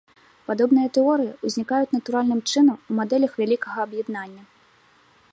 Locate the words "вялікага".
3.41-3.77